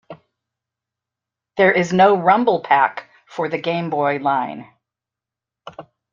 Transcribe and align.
There 1.57 1.71
is 1.71 1.93
no 1.93 2.17
Rumble 2.19 2.61
Pak 2.61 3.07
for 3.27 3.49
the 3.49 3.59
Game 3.59 3.91
Boy 3.91 4.17
line. 4.17 4.65